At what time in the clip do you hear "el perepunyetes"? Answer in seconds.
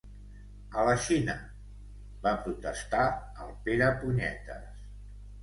3.45-4.83